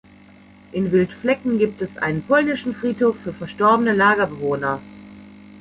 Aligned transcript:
In 0.71 0.91
Wildflecken 0.91 1.59
gibt 1.59 1.79
es 1.83 1.99
einen 1.99 2.23
polnischen 2.23 2.73
Friedhof 2.73 3.17
für 3.23 3.33
verstorbene 3.33 3.93
Lagerbewohner. 3.93 4.81